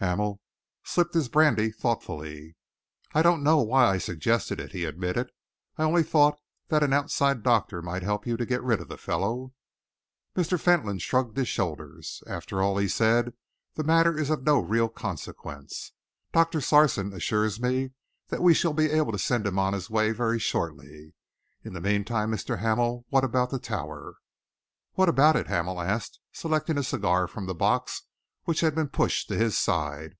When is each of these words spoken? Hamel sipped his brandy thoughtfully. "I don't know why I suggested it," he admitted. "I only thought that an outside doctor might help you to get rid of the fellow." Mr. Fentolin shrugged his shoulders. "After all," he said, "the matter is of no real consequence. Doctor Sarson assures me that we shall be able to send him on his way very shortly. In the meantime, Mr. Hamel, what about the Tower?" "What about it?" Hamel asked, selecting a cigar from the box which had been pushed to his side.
Hamel 0.00 0.40
sipped 0.82 1.14
his 1.14 1.28
brandy 1.28 1.70
thoughtfully. 1.70 2.56
"I 3.14 3.22
don't 3.22 3.40
know 3.40 3.58
why 3.62 3.84
I 3.84 3.98
suggested 3.98 4.58
it," 4.58 4.72
he 4.72 4.84
admitted. 4.84 5.30
"I 5.78 5.84
only 5.84 6.02
thought 6.02 6.40
that 6.70 6.82
an 6.82 6.92
outside 6.92 7.44
doctor 7.44 7.80
might 7.82 8.02
help 8.02 8.26
you 8.26 8.36
to 8.36 8.44
get 8.44 8.64
rid 8.64 8.80
of 8.80 8.88
the 8.88 8.98
fellow." 8.98 9.54
Mr. 10.34 10.58
Fentolin 10.58 10.98
shrugged 10.98 11.36
his 11.36 11.46
shoulders. 11.46 12.20
"After 12.26 12.60
all," 12.60 12.78
he 12.78 12.88
said, 12.88 13.32
"the 13.74 13.84
matter 13.84 14.18
is 14.18 14.28
of 14.28 14.42
no 14.42 14.58
real 14.58 14.88
consequence. 14.88 15.92
Doctor 16.32 16.60
Sarson 16.60 17.12
assures 17.12 17.60
me 17.60 17.92
that 18.26 18.42
we 18.42 18.54
shall 18.54 18.72
be 18.72 18.90
able 18.90 19.12
to 19.12 19.20
send 19.20 19.46
him 19.46 19.56
on 19.56 19.72
his 19.72 19.88
way 19.88 20.10
very 20.10 20.40
shortly. 20.40 21.14
In 21.62 21.74
the 21.74 21.80
meantime, 21.80 22.32
Mr. 22.32 22.58
Hamel, 22.58 23.06
what 23.10 23.22
about 23.22 23.50
the 23.50 23.60
Tower?" 23.60 24.16
"What 24.94 25.08
about 25.08 25.36
it?" 25.36 25.46
Hamel 25.46 25.80
asked, 25.80 26.18
selecting 26.32 26.76
a 26.76 26.82
cigar 26.82 27.28
from 27.28 27.46
the 27.46 27.54
box 27.54 28.02
which 28.44 28.58
had 28.58 28.74
been 28.74 28.88
pushed 28.88 29.28
to 29.28 29.36
his 29.36 29.56
side. 29.56 30.16